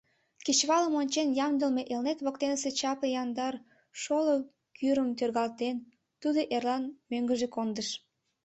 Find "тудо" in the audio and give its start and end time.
6.21-6.39